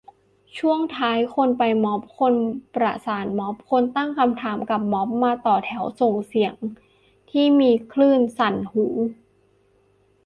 [0.57, 2.33] ช่วงท้าย คนไปม็อบ คน
[2.75, 6.55] ประสานม็อบ คนตั้งคำถามกับม็อบ มาต่อแถวส่งเสียง
[7.31, 8.85] ที่มีคลื่นสั่นหู